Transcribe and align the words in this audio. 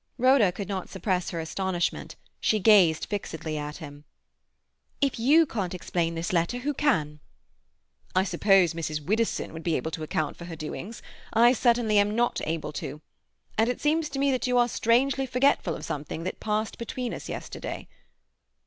Rhoda 0.17 0.51
could 0.51 0.67
not 0.67 0.89
suppress 0.89 1.29
her 1.29 1.39
astonishment; 1.39 2.15
she 2.39 2.57
gazed 2.57 3.05
fixedly 3.05 3.55
at 3.55 3.77
him. 3.77 4.03
"If 4.99 5.19
you 5.19 5.45
can't 5.45 5.75
explain 5.75 6.15
this 6.15 6.33
letter, 6.33 6.57
who 6.57 6.73
can?" 6.73 7.19
"I 8.15 8.23
suppose 8.23 8.73
Mrs. 8.73 8.99
Widdowson 9.05 9.53
would 9.53 9.61
be 9.61 9.75
able 9.75 9.91
to 9.91 10.01
account 10.01 10.37
for 10.37 10.45
her 10.45 10.55
doings. 10.55 11.03
I 11.33 11.53
certainly 11.53 11.99
am 11.99 12.15
not 12.15 12.41
able 12.45 12.73
to. 12.81 12.99
And 13.59 13.69
it 13.69 13.79
seems 13.79 14.09
to 14.09 14.17
me 14.17 14.31
that 14.31 14.47
you 14.47 14.57
are 14.57 14.67
strangely 14.67 15.27
forgetful 15.27 15.75
of 15.75 15.85
something 15.85 16.23
that 16.23 16.39
passed 16.39 16.79
between 16.79 17.13
us 17.13 17.29
yesterday." 17.29 17.87